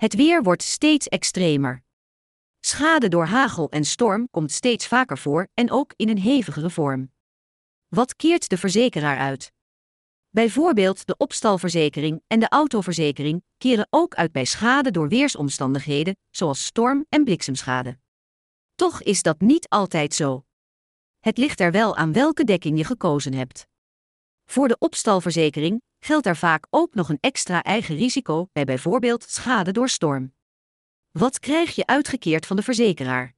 [0.00, 1.82] Het weer wordt steeds extremer.
[2.60, 7.12] Schade door hagel en storm komt steeds vaker voor en ook in een hevigere vorm.
[7.88, 9.52] Wat keert de verzekeraar uit?
[10.30, 17.06] Bijvoorbeeld de opstalverzekering en de autoverzekering keren ook uit bij schade door weersomstandigheden, zoals storm-
[17.08, 17.98] en bliksemschade.
[18.74, 20.44] Toch is dat niet altijd zo.
[21.18, 23.69] Het ligt er wel aan welke dekking je gekozen hebt.
[24.50, 29.72] Voor de opstalverzekering geldt er vaak ook nog een extra eigen risico bij bijvoorbeeld schade
[29.72, 30.34] door storm.
[31.10, 33.34] Wat krijg je uitgekeerd van de verzekeraar?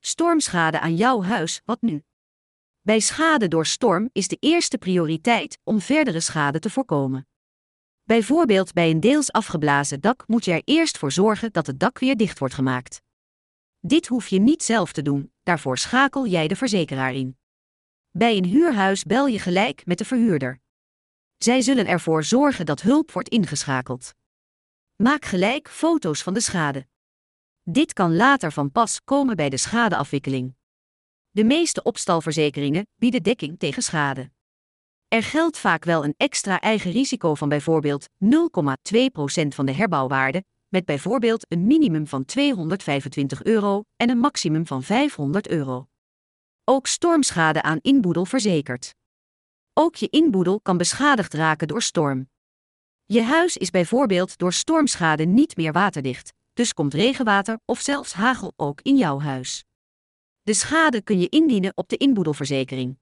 [0.00, 2.04] Stormschade aan jouw huis, wat nu?
[2.80, 7.26] Bij schade door storm is de eerste prioriteit om verdere schade te voorkomen.
[8.02, 11.98] Bijvoorbeeld bij een deels afgeblazen dak moet je er eerst voor zorgen dat het dak
[11.98, 13.02] weer dicht wordt gemaakt.
[13.80, 17.37] Dit hoef je niet zelf te doen, daarvoor schakel jij de verzekeraar in.
[18.18, 20.60] Bij een huurhuis bel je gelijk met de verhuurder.
[21.36, 24.14] Zij zullen ervoor zorgen dat hulp wordt ingeschakeld.
[24.96, 26.86] Maak gelijk foto's van de schade.
[27.62, 30.54] Dit kan later van pas komen bij de schadeafwikkeling.
[31.30, 34.30] De meeste opstalverzekeringen bieden dekking tegen schade.
[35.08, 38.28] Er geldt vaak wel een extra eigen risico van bijvoorbeeld 0,2%
[39.48, 45.48] van de herbouwwaarde, met bijvoorbeeld een minimum van 225 euro en een maximum van 500
[45.48, 45.88] euro.
[46.70, 48.94] Ook stormschade aan inboedel verzekerd.
[49.72, 52.30] Ook je inboedel kan beschadigd raken door storm.
[53.04, 58.52] Je huis is bijvoorbeeld door stormschade niet meer waterdicht, dus komt regenwater of zelfs hagel
[58.56, 59.64] ook in jouw huis.
[60.42, 62.98] De schade kun je indienen op de inboedelverzekering.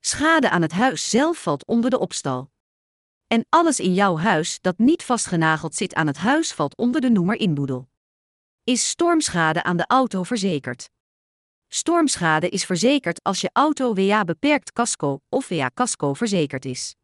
[0.00, 2.50] Schade aan het huis zelf valt onder de opstal.
[3.26, 7.10] En alles in jouw huis dat niet vastgenageld zit aan het huis valt onder de
[7.10, 7.88] noemer inboedel.
[8.64, 10.92] Is stormschade aan de auto verzekerd?
[11.74, 16.94] Stormschade is verzekerd als je auto WA beperkt casco of WA casco verzekerd is.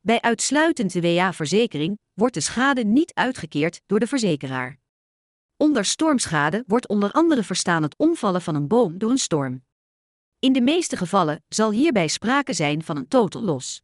[0.00, 4.78] Bij uitsluitend WA-verzekering wordt de schade niet uitgekeerd door de verzekeraar.
[5.56, 9.64] Onder stormschade wordt onder andere verstaan het omvallen van een boom door een storm.
[10.38, 13.82] In de meeste gevallen zal hierbij sprake zijn van een totaal los.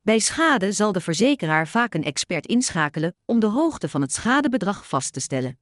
[0.00, 4.88] Bij schade zal de verzekeraar vaak een expert inschakelen om de hoogte van het schadebedrag
[4.88, 5.58] vast te stellen.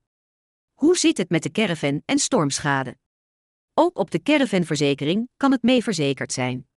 [0.74, 2.97] Hoe zit het met de caravan en stormschade?
[3.81, 6.69] Ook op de caravanverzekering kan het mee verzekerd zijn.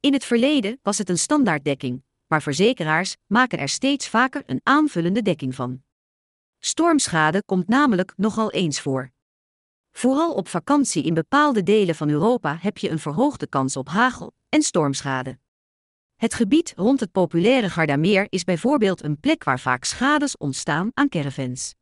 [0.00, 5.22] In het verleden was het een standaarddekking, maar verzekeraars maken er steeds vaker een aanvullende
[5.22, 5.82] dekking van.
[6.58, 9.10] Stormschade komt namelijk nogal eens voor.
[9.92, 14.32] Vooral op vakantie in bepaalde delen van Europa heb je een verhoogde kans op hagel
[14.48, 15.38] en stormschade.
[16.16, 21.08] Het gebied rond het populaire Gardameer is bijvoorbeeld een plek waar vaak schades ontstaan aan
[21.08, 21.74] caravans.